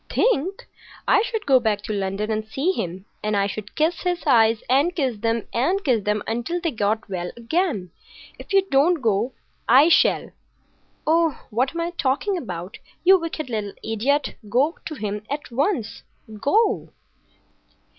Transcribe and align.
"Think! 0.09 0.65
I 1.07 1.21
should 1.21 1.45
go 1.45 1.59
back 1.59 1.83
to 1.83 1.93
London 1.93 2.31
and 2.31 2.43
see 2.43 2.71
him 2.71 3.05
and 3.21 3.37
I 3.37 3.45
should 3.45 3.75
kiss 3.75 4.01
his 4.01 4.23
eyes 4.25 4.63
and 4.67 4.95
kiss 4.95 5.17
them 5.19 5.45
and 5.53 5.83
kiss 5.83 6.03
them 6.03 6.23
until 6.25 6.59
they 6.59 6.71
got 6.71 7.07
well 7.07 7.29
again! 7.37 7.91
If 8.39 8.51
you 8.51 8.65
don't 8.71 8.99
go 9.03 9.33
I 9.69 9.89
shall. 9.89 10.31
Oh, 11.05 11.45
what 11.51 11.75
am 11.75 11.81
I 11.81 11.91
talking 11.91 12.35
about? 12.35 12.79
You 13.03 13.19
wicked 13.19 13.47
little 13.47 13.73
idiot! 13.83 14.33
Go 14.49 14.79
to 14.87 14.95
him 14.95 15.21
at 15.29 15.51
once. 15.51 16.01
Go!" 16.39 16.93